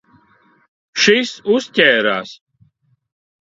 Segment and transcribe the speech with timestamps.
[1.03, 2.33] Šis uzķērās.